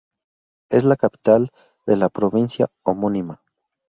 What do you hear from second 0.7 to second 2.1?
Es la capital de la